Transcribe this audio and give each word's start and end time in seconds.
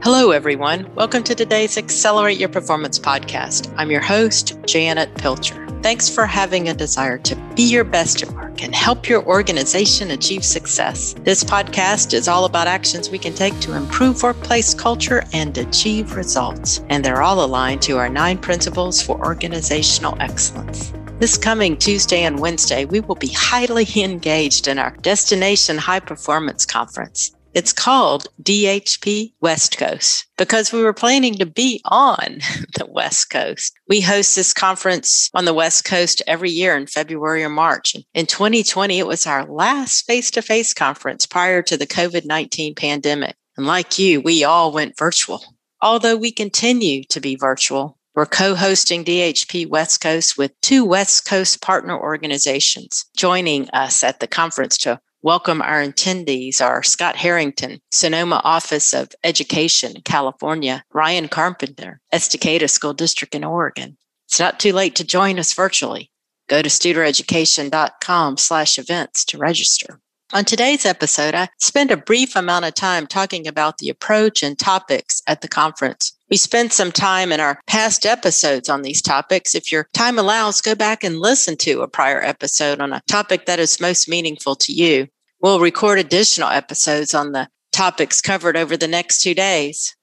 Hello, 0.00 0.30
everyone. 0.30 0.94
Welcome 0.94 1.24
to 1.24 1.34
today's 1.34 1.76
Accelerate 1.76 2.38
Your 2.38 2.48
Performance 2.48 3.00
podcast. 3.00 3.74
I'm 3.76 3.90
your 3.90 4.00
host, 4.00 4.56
Janet 4.64 5.12
Pilcher. 5.16 5.66
Thanks 5.82 6.08
for 6.08 6.24
having 6.24 6.68
a 6.68 6.74
desire 6.74 7.18
to 7.18 7.34
be 7.56 7.64
your 7.64 7.82
best 7.82 8.22
at 8.22 8.30
work 8.30 8.62
and 8.62 8.72
help 8.72 9.08
your 9.08 9.24
organization 9.26 10.12
achieve 10.12 10.44
success. 10.44 11.16
This 11.24 11.42
podcast 11.42 12.14
is 12.14 12.28
all 12.28 12.44
about 12.44 12.68
actions 12.68 13.10
we 13.10 13.18
can 13.18 13.34
take 13.34 13.58
to 13.58 13.74
improve 13.74 14.22
workplace 14.22 14.72
culture 14.72 15.24
and 15.32 15.58
achieve 15.58 16.14
results. 16.14 16.80
And 16.90 17.04
they're 17.04 17.22
all 17.22 17.44
aligned 17.44 17.82
to 17.82 17.98
our 17.98 18.08
nine 18.08 18.38
principles 18.38 19.02
for 19.02 19.18
organizational 19.26 20.16
excellence. 20.20 20.92
This 21.18 21.36
coming 21.36 21.76
Tuesday 21.76 22.22
and 22.22 22.38
Wednesday, 22.38 22.84
we 22.84 23.00
will 23.00 23.16
be 23.16 23.32
highly 23.34 23.86
engaged 23.96 24.68
in 24.68 24.78
our 24.78 24.96
Destination 24.98 25.76
High 25.76 26.00
Performance 26.00 26.64
Conference. 26.64 27.32
It's 27.54 27.72
called 27.72 28.28
DHP 28.42 29.32
West 29.40 29.78
Coast 29.78 30.26
because 30.36 30.70
we 30.70 30.82
were 30.82 30.92
planning 30.92 31.34
to 31.36 31.46
be 31.46 31.80
on 31.86 32.38
the 32.76 32.86
West 32.86 33.30
Coast. 33.30 33.72
We 33.88 34.02
host 34.02 34.36
this 34.36 34.52
conference 34.52 35.30
on 35.32 35.46
the 35.46 35.54
West 35.54 35.84
Coast 35.84 36.22
every 36.26 36.50
year 36.50 36.76
in 36.76 36.86
February 36.86 37.42
or 37.42 37.48
March. 37.48 37.96
In 38.12 38.26
2020, 38.26 38.98
it 38.98 39.06
was 39.06 39.26
our 39.26 39.46
last 39.46 40.06
face 40.06 40.30
to 40.32 40.42
face 40.42 40.74
conference 40.74 41.26
prior 41.26 41.62
to 41.62 41.76
the 41.76 41.86
COVID 41.86 42.26
19 42.26 42.74
pandemic. 42.74 43.34
And 43.56 43.66
like 43.66 43.98
you, 43.98 44.20
we 44.20 44.44
all 44.44 44.70
went 44.70 44.98
virtual. 44.98 45.42
Although 45.80 46.16
we 46.16 46.30
continue 46.30 47.04
to 47.04 47.20
be 47.20 47.34
virtual, 47.34 47.98
we're 48.14 48.26
co 48.26 48.56
hosting 48.56 49.04
DHP 49.04 49.68
West 49.68 50.00
Coast 50.00 50.36
with 50.36 50.52
two 50.60 50.84
West 50.84 51.24
Coast 51.24 51.62
partner 51.62 51.96
organizations 51.98 53.06
joining 53.16 53.70
us 53.70 54.04
at 54.04 54.20
the 54.20 54.26
conference 54.26 54.76
to 54.78 55.00
welcome 55.22 55.60
our 55.60 55.82
attendees 55.82 56.60
are 56.60 56.82
Scott 56.82 57.16
Harrington, 57.16 57.80
Sonoma 57.90 58.40
Office 58.44 58.94
of 58.94 59.10
Education, 59.24 60.00
California, 60.04 60.84
Ryan 60.92 61.28
Carpenter, 61.28 62.00
Estacada 62.12 62.70
School 62.70 62.94
District 62.94 63.34
in 63.34 63.44
Oregon. 63.44 63.96
It's 64.26 64.38
not 64.38 64.60
too 64.60 64.72
late 64.72 64.94
to 64.96 65.04
join 65.04 65.38
us 65.38 65.54
virtually. 65.54 66.10
Go 66.48 66.62
to 66.62 66.68
studereducation.com 66.68 68.36
slash 68.36 68.78
events 68.78 69.24
to 69.26 69.38
register. 69.38 70.00
On 70.34 70.44
today's 70.44 70.84
episode, 70.84 71.34
I 71.34 71.48
spent 71.56 71.90
a 71.90 71.96
brief 71.96 72.36
amount 72.36 72.66
of 72.66 72.74
time 72.74 73.06
talking 73.06 73.46
about 73.46 73.78
the 73.78 73.88
approach 73.88 74.42
and 74.42 74.58
topics 74.58 75.22
at 75.26 75.40
the 75.40 75.48
conference. 75.48 76.12
We 76.28 76.36
spent 76.36 76.74
some 76.74 76.92
time 76.92 77.32
in 77.32 77.40
our 77.40 77.62
past 77.66 78.04
episodes 78.04 78.68
on 78.68 78.82
these 78.82 79.00
topics. 79.00 79.54
If 79.54 79.72
your 79.72 79.88
time 79.94 80.18
allows, 80.18 80.60
go 80.60 80.74
back 80.74 81.02
and 81.02 81.18
listen 81.18 81.56
to 81.58 81.80
a 81.80 81.88
prior 81.88 82.22
episode 82.22 82.78
on 82.78 82.92
a 82.92 83.00
topic 83.08 83.46
that 83.46 83.58
is 83.58 83.80
most 83.80 84.06
meaningful 84.06 84.54
to 84.56 84.72
you. 84.72 85.08
We'll 85.40 85.60
record 85.60 85.98
additional 85.98 86.50
episodes 86.50 87.14
on 87.14 87.32
the 87.32 87.48
topics 87.72 88.20
covered 88.20 88.56
over 88.58 88.76
the 88.76 88.86
next 88.86 89.22
two 89.22 89.32
days. 89.32 89.96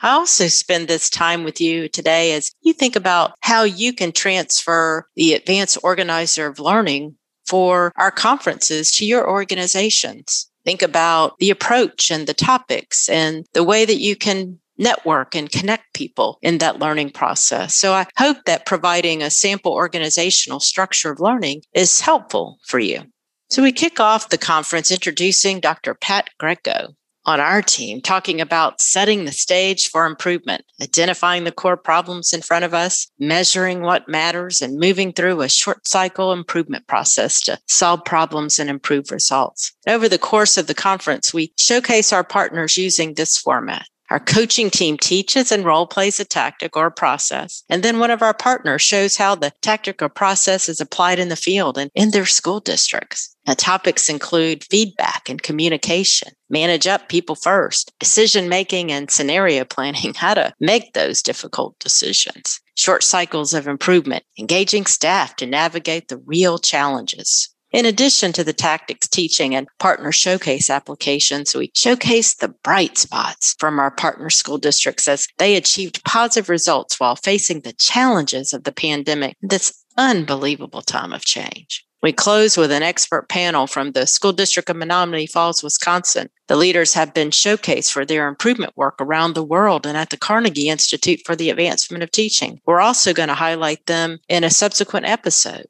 I 0.00 0.10
also 0.10 0.46
spend 0.46 0.86
this 0.86 1.10
time 1.10 1.42
with 1.42 1.60
you 1.60 1.88
today 1.88 2.34
as 2.34 2.52
you 2.62 2.74
think 2.74 2.94
about 2.94 3.32
how 3.40 3.64
you 3.64 3.92
can 3.92 4.12
transfer 4.12 5.08
the 5.16 5.34
advanced 5.34 5.78
organizer 5.82 6.46
of 6.46 6.60
learning 6.60 7.16
for 7.54 7.92
our 7.94 8.10
conferences 8.10 8.90
to 8.90 9.06
your 9.06 9.30
organizations. 9.30 10.50
Think 10.64 10.82
about 10.82 11.38
the 11.38 11.50
approach 11.50 12.10
and 12.10 12.26
the 12.26 12.34
topics 12.34 13.08
and 13.08 13.46
the 13.52 13.62
way 13.62 13.84
that 13.84 14.00
you 14.00 14.16
can 14.16 14.58
network 14.76 15.36
and 15.36 15.52
connect 15.52 15.94
people 15.94 16.40
in 16.42 16.58
that 16.58 16.80
learning 16.80 17.10
process. 17.10 17.72
So 17.76 17.92
I 17.92 18.06
hope 18.18 18.38
that 18.46 18.66
providing 18.66 19.22
a 19.22 19.30
sample 19.30 19.72
organizational 19.72 20.58
structure 20.58 21.12
of 21.12 21.20
learning 21.20 21.62
is 21.74 22.00
helpful 22.00 22.58
for 22.66 22.80
you. 22.80 23.04
So 23.50 23.62
we 23.62 23.70
kick 23.70 24.00
off 24.00 24.30
the 24.30 24.36
conference 24.36 24.90
introducing 24.90 25.60
Dr. 25.60 25.94
Pat 25.94 26.30
Greco 26.40 26.88
on 27.26 27.40
our 27.40 27.62
team 27.62 28.00
talking 28.00 28.40
about 28.40 28.80
setting 28.80 29.24
the 29.24 29.32
stage 29.32 29.88
for 29.88 30.06
improvement, 30.06 30.64
identifying 30.82 31.44
the 31.44 31.52
core 31.52 31.76
problems 31.76 32.32
in 32.32 32.42
front 32.42 32.64
of 32.64 32.74
us, 32.74 33.08
measuring 33.18 33.80
what 33.80 34.08
matters, 34.08 34.60
and 34.60 34.78
moving 34.78 35.12
through 35.12 35.40
a 35.40 35.48
short 35.48 35.86
cycle 35.86 36.32
improvement 36.32 36.86
process 36.86 37.40
to 37.40 37.58
solve 37.66 38.04
problems 38.04 38.58
and 38.58 38.68
improve 38.68 39.10
results. 39.10 39.72
Over 39.86 40.08
the 40.08 40.18
course 40.18 40.56
of 40.56 40.66
the 40.66 40.74
conference, 40.74 41.32
we 41.32 41.52
showcase 41.58 42.12
our 42.12 42.24
partners 42.24 42.76
using 42.76 43.14
this 43.14 43.38
format. 43.38 43.86
Our 44.10 44.20
coaching 44.20 44.70
team 44.70 44.98
teaches 44.98 45.50
and 45.50 45.64
role 45.64 45.86
plays 45.86 46.20
a 46.20 46.24
tactic 46.24 46.76
or 46.76 46.86
a 46.86 46.92
process. 46.92 47.64
And 47.70 47.82
then 47.82 47.98
one 47.98 48.10
of 48.10 48.22
our 48.22 48.34
partners 48.34 48.82
shows 48.82 49.16
how 49.16 49.34
the 49.34 49.52
tactic 49.62 50.02
or 50.02 50.08
process 50.10 50.68
is 50.68 50.80
applied 50.80 51.18
in 51.18 51.30
the 51.30 51.36
field 51.36 51.78
and 51.78 51.90
in 51.94 52.10
their 52.10 52.26
school 52.26 52.60
districts. 52.60 53.33
Now, 53.46 53.54
topics 53.54 54.08
include 54.08 54.64
feedback 54.64 55.28
and 55.28 55.42
communication, 55.42 56.32
manage 56.48 56.86
up 56.86 57.08
people 57.08 57.34
first, 57.34 57.92
decision 57.98 58.48
making 58.48 58.90
and 58.90 59.10
scenario 59.10 59.64
planning, 59.74 60.14
how 60.14 60.34
to 60.34 60.54
make 60.60 60.92
those 60.92 61.22
difficult 61.22 61.78
decisions, 61.78 62.60
short 62.76 63.02
cycles 63.02 63.52
of 63.52 63.66
improvement, 63.66 64.24
engaging 64.38 64.86
staff 64.86 65.36
to 65.36 65.46
navigate 65.46 66.08
the 66.08 66.18
real 66.18 66.58
challenges. 66.58 67.50
In 67.74 67.86
addition 67.86 68.32
to 68.34 68.44
the 68.44 68.52
tactics 68.52 69.08
teaching 69.08 69.52
and 69.52 69.66
partner 69.80 70.12
showcase 70.12 70.70
applications, 70.70 71.56
we 71.56 71.72
showcase 71.74 72.36
the 72.36 72.54
bright 72.62 72.96
spots 72.96 73.56
from 73.58 73.80
our 73.80 73.90
partner 73.90 74.30
school 74.30 74.58
districts 74.58 75.08
as 75.08 75.26
they 75.38 75.56
achieved 75.56 76.04
positive 76.04 76.48
results 76.48 77.00
while 77.00 77.16
facing 77.16 77.62
the 77.62 77.72
challenges 77.72 78.52
of 78.52 78.62
the 78.62 78.70
pandemic, 78.70 79.36
this 79.42 79.74
unbelievable 79.98 80.82
time 80.82 81.12
of 81.12 81.24
change. 81.24 81.84
We 82.04 82.12
close 82.12 82.58
with 82.58 82.70
an 82.70 82.82
expert 82.82 83.30
panel 83.30 83.66
from 83.66 83.92
the 83.92 84.06
School 84.06 84.34
District 84.34 84.68
of 84.68 84.76
Menomonee 84.76 85.26
Falls, 85.26 85.62
Wisconsin. 85.62 86.28
The 86.48 86.56
leaders 86.56 86.92
have 86.92 87.14
been 87.14 87.30
showcased 87.30 87.90
for 87.90 88.04
their 88.04 88.28
improvement 88.28 88.76
work 88.76 88.96
around 89.00 89.32
the 89.32 89.42
world 89.42 89.86
and 89.86 89.96
at 89.96 90.10
the 90.10 90.18
Carnegie 90.18 90.68
Institute 90.68 91.20
for 91.24 91.34
the 91.34 91.48
Advancement 91.48 92.02
of 92.02 92.10
Teaching. 92.10 92.60
We're 92.66 92.82
also 92.82 93.14
going 93.14 93.30
to 93.30 93.34
highlight 93.34 93.86
them 93.86 94.18
in 94.28 94.44
a 94.44 94.50
subsequent 94.50 95.06
episode. 95.06 95.64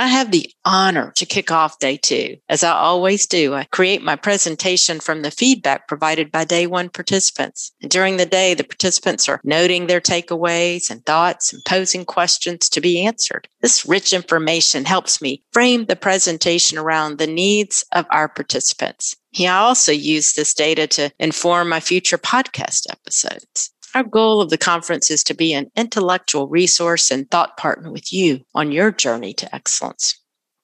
I 0.00 0.06
have 0.06 0.30
the 0.30 0.50
honor 0.64 1.12
to 1.16 1.26
kick 1.26 1.50
off 1.50 1.78
day 1.78 1.98
two. 1.98 2.38
As 2.48 2.64
I 2.64 2.72
always 2.72 3.26
do, 3.26 3.52
I 3.52 3.64
create 3.64 4.02
my 4.02 4.16
presentation 4.16 4.98
from 4.98 5.20
the 5.20 5.30
feedback 5.30 5.88
provided 5.88 6.32
by 6.32 6.46
day 6.46 6.66
one 6.66 6.88
participants. 6.88 7.72
During 7.86 8.16
the 8.16 8.24
day, 8.24 8.54
the 8.54 8.64
participants 8.64 9.28
are 9.28 9.42
noting 9.44 9.88
their 9.88 10.00
takeaways 10.00 10.88
and 10.88 11.04
thoughts 11.04 11.52
and 11.52 11.62
posing 11.68 12.06
questions 12.06 12.70
to 12.70 12.80
be 12.80 13.04
answered. 13.04 13.46
This 13.60 13.84
rich 13.84 14.14
information 14.14 14.86
helps 14.86 15.20
me 15.20 15.42
frame 15.52 15.84
the 15.84 15.96
presentation 15.96 16.78
around 16.78 17.18
the 17.18 17.26
needs 17.26 17.84
of 17.92 18.06
our 18.10 18.26
participants. 18.26 19.16
I 19.38 19.48
also 19.48 19.92
use 19.92 20.32
this 20.32 20.54
data 20.54 20.86
to 20.86 21.10
inform 21.18 21.68
my 21.68 21.80
future 21.80 22.18
podcast 22.18 22.86
episodes. 22.90 23.70
Our 23.94 24.04
goal 24.04 24.40
of 24.40 24.50
the 24.50 24.58
conference 24.58 25.10
is 25.10 25.24
to 25.24 25.34
be 25.34 25.52
an 25.52 25.70
intellectual 25.74 26.46
resource 26.46 27.10
and 27.10 27.28
thought 27.28 27.56
partner 27.56 27.90
with 27.90 28.12
you 28.12 28.40
on 28.54 28.70
your 28.70 28.92
journey 28.92 29.32
to 29.34 29.52
excellence. 29.54 30.16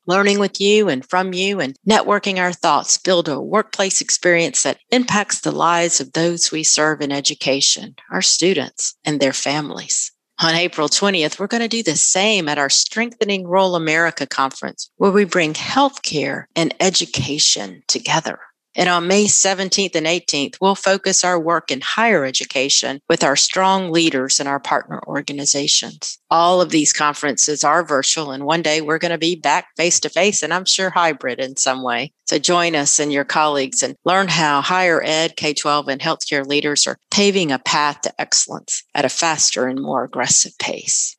Learning 0.06 0.38
with 0.38 0.60
you 0.60 0.88
and 0.88 1.04
from 1.04 1.32
you 1.32 1.58
and 1.58 1.76
networking 1.88 2.38
our 2.38 2.52
thoughts 2.52 2.96
build 2.96 3.28
a 3.28 3.40
workplace 3.40 4.00
experience 4.00 4.62
that 4.62 4.78
impacts 4.92 5.40
the 5.40 5.50
lives 5.50 6.00
of 6.00 6.12
those 6.12 6.52
we 6.52 6.62
serve 6.62 7.00
in 7.00 7.10
education, 7.10 7.96
our 8.12 8.22
students, 8.22 8.94
and 9.04 9.18
their 9.18 9.32
families. 9.32 10.12
On 10.40 10.54
April 10.54 10.88
20th, 10.88 11.40
we're 11.40 11.48
going 11.48 11.62
to 11.62 11.68
do 11.68 11.82
the 11.82 11.96
same 11.96 12.48
at 12.48 12.58
our 12.58 12.70
Strengthening 12.70 13.48
Rural 13.48 13.74
America 13.74 14.26
conference, 14.26 14.90
where 14.96 15.10
we 15.10 15.24
bring 15.24 15.54
healthcare 15.54 16.44
and 16.54 16.72
education 16.78 17.82
together. 17.88 18.38
And 18.76 18.90
on 18.90 19.08
May 19.08 19.24
17th 19.24 19.94
and 19.94 20.06
18th, 20.06 20.58
we'll 20.60 20.74
focus 20.74 21.24
our 21.24 21.40
work 21.40 21.70
in 21.70 21.80
higher 21.80 22.26
education 22.26 23.00
with 23.08 23.24
our 23.24 23.34
strong 23.34 23.90
leaders 23.90 24.38
and 24.38 24.46
our 24.48 24.60
partner 24.60 25.00
organizations. 25.06 26.18
All 26.30 26.60
of 26.60 26.68
these 26.68 26.92
conferences 26.92 27.64
are 27.64 27.82
virtual, 27.82 28.30
and 28.30 28.44
one 28.44 28.60
day 28.60 28.82
we're 28.82 28.98
going 28.98 29.12
to 29.12 29.18
be 29.18 29.34
back 29.34 29.68
face 29.76 29.98
to 30.00 30.10
face, 30.10 30.42
and 30.42 30.52
I'm 30.52 30.66
sure 30.66 30.90
hybrid 30.90 31.40
in 31.40 31.56
some 31.56 31.82
way. 31.82 32.12
So 32.26 32.38
join 32.38 32.74
us 32.74 32.98
and 32.98 33.12
your 33.12 33.24
colleagues 33.24 33.82
and 33.82 33.96
learn 34.04 34.28
how 34.28 34.60
higher 34.60 35.02
ed, 35.02 35.36
K 35.36 35.54
12, 35.54 35.88
and 35.88 36.00
healthcare 36.00 36.46
leaders 36.46 36.86
are 36.86 36.98
paving 37.10 37.52
a 37.52 37.58
path 37.58 38.02
to 38.02 38.20
excellence 38.20 38.84
at 38.94 39.06
a 39.06 39.08
faster 39.08 39.66
and 39.66 39.80
more 39.80 40.04
aggressive 40.04 40.52
pace. 40.58 41.15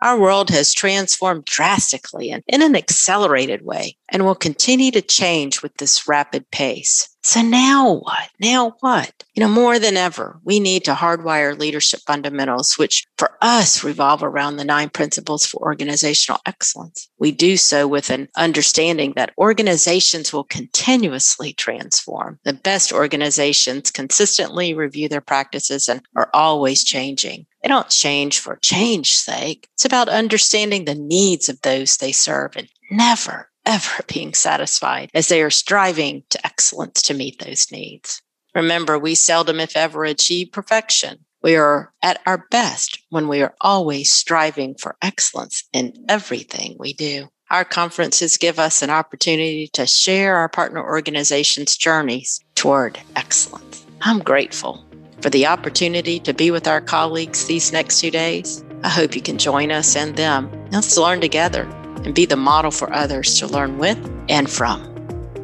Our 0.00 0.18
world 0.18 0.50
has 0.50 0.72
transformed 0.72 1.44
drastically 1.44 2.30
and 2.30 2.44
in 2.46 2.62
an 2.62 2.76
accelerated 2.76 3.64
way 3.64 3.96
and 4.10 4.24
will 4.24 4.36
continue 4.36 4.90
to 4.92 5.02
change 5.02 5.62
with 5.62 5.76
this 5.78 6.06
rapid 6.06 6.50
pace. 6.50 7.08
So 7.24 7.42
now 7.42 7.96
what? 7.96 8.30
Now 8.40 8.76
what? 8.80 9.12
You 9.34 9.42
know, 9.42 9.48
more 9.48 9.78
than 9.78 9.96
ever, 9.96 10.40
we 10.44 10.60
need 10.60 10.84
to 10.84 10.94
hardwire 10.94 11.58
leadership 11.58 12.00
fundamentals, 12.06 12.78
which 12.78 13.06
for 13.18 13.36
us 13.42 13.82
revolve 13.82 14.22
around 14.22 14.56
the 14.56 14.64
nine 14.64 14.88
principles 14.88 15.44
for 15.44 15.60
organizational 15.60 16.40
excellence. 16.46 17.08
We 17.18 17.32
do 17.32 17.56
so 17.56 17.88
with 17.88 18.08
an 18.10 18.28
understanding 18.36 19.14
that 19.16 19.34
organizations 19.36 20.32
will 20.32 20.44
continuously 20.44 21.52
transform. 21.52 22.38
The 22.44 22.54
best 22.54 22.92
organizations 22.92 23.90
consistently 23.90 24.72
review 24.72 25.08
their 25.08 25.20
practices 25.20 25.88
and 25.88 26.00
are 26.16 26.30
always 26.32 26.84
changing. 26.84 27.46
They 27.62 27.68
don't 27.68 27.88
change 27.88 28.38
for 28.38 28.56
change's 28.62 29.14
sake. 29.14 29.68
It's 29.74 29.84
about 29.84 30.08
understanding 30.08 30.84
the 30.84 30.94
needs 30.94 31.48
of 31.48 31.60
those 31.62 31.96
they 31.96 32.12
serve 32.12 32.56
and 32.56 32.68
never, 32.90 33.50
ever 33.66 34.02
being 34.12 34.34
satisfied 34.34 35.10
as 35.14 35.28
they 35.28 35.42
are 35.42 35.50
striving 35.50 36.22
to 36.30 36.46
excellence 36.46 37.02
to 37.02 37.14
meet 37.14 37.38
those 37.40 37.70
needs. 37.72 38.22
Remember, 38.54 38.98
we 38.98 39.14
seldom, 39.14 39.60
if 39.60 39.76
ever, 39.76 40.04
achieve 40.04 40.52
perfection. 40.52 41.24
We 41.42 41.54
are 41.54 41.92
at 42.02 42.20
our 42.26 42.46
best 42.50 42.98
when 43.10 43.28
we 43.28 43.42
are 43.42 43.54
always 43.60 44.10
striving 44.10 44.74
for 44.74 44.96
excellence 45.00 45.64
in 45.72 45.92
everything 46.08 46.76
we 46.78 46.92
do. 46.92 47.28
Our 47.50 47.64
conferences 47.64 48.36
give 48.36 48.58
us 48.58 48.82
an 48.82 48.90
opportunity 48.90 49.68
to 49.74 49.86
share 49.86 50.36
our 50.36 50.48
partner 50.48 50.82
organizations' 50.82 51.76
journeys 51.76 52.40
toward 52.54 52.98
excellence. 53.16 53.86
I'm 54.00 54.18
grateful 54.18 54.84
for 55.20 55.30
the 55.30 55.46
opportunity 55.46 56.18
to 56.20 56.32
be 56.32 56.50
with 56.50 56.68
our 56.68 56.80
colleagues 56.80 57.46
these 57.46 57.72
next 57.72 58.00
two 58.00 58.10
days. 58.10 58.64
I 58.82 58.88
hope 58.88 59.14
you 59.14 59.22
can 59.22 59.38
join 59.38 59.70
us 59.70 59.96
and 59.96 60.16
them. 60.16 60.50
Let's 60.70 60.96
learn 60.96 61.20
together 61.20 61.62
and 62.04 62.14
be 62.14 62.26
the 62.26 62.36
model 62.36 62.70
for 62.70 62.92
others 62.92 63.38
to 63.40 63.46
learn 63.46 63.78
with 63.78 63.98
and 64.28 64.48
from. 64.48 64.94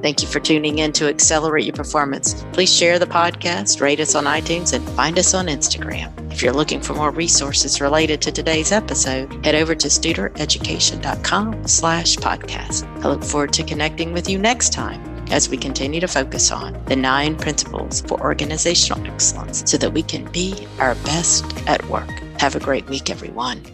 Thank 0.03 0.21
you 0.21 0.29
for 0.29 0.39
tuning 0.39 0.81
in 0.81 0.93
to 0.93 1.09
Accelerate 1.09 1.65
Your 1.65 1.75
Performance. 1.75 2.45
Please 2.53 2.73
share 2.73 2.99
the 2.99 3.07
podcast, 3.07 3.81
rate 3.81 4.01
us 4.01 4.15
on 4.15 4.25
iTunes, 4.25 4.75
and 4.75 4.87
find 4.91 5.19
us 5.19 5.33
on 5.33 5.47
Instagram. 5.47 6.13
If 6.31 6.43
you're 6.43 6.53
looking 6.53 6.83
for 6.83 6.93
more 6.95 7.11
resources 7.11 7.81
related 7.81 8.21
to 8.23 8.33
today's 8.33 8.71
episode, 8.71 9.45
head 9.45 9.55
over 9.55 9.75
to 9.75 9.89
studereducation.com 9.89 11.67
slash 11.67 12.17
podcast. 12.17 12.85
I 13.03 13.09
look 13.09 13.25
forward 13.25 13.55
to 13.55 13.63
connecting 13.63 14.13
with 14.13 14.29
you 14.29 14.39
next 14.39 14.75
time 14.75 15.14
as 15.31 15.49
we 15.49 15.57
continue 15.57 16.01
to 16.01 16.09
focus 16.09 16.51
on 16.51 16.83
the 16.87 16.97
nine 16.97 17.37
principles 17.37 18.03
for 18.03 18.21
organizational 18.21 19.05
excellence 19.07 19.63
so 19.71 19.77
that 19.77 19.93
we 19.93 20.03
can 20.03 20.31
be 20.33 20.67
our 20.79 20.95
best 21.07 21.45
at 21.67 21.85
work. 21.89 22.11
Have 22.39 22.57
a 22.57 22.61
great 22.61 22.89
week, 22.89 23.11
everyone. 23.11 23.74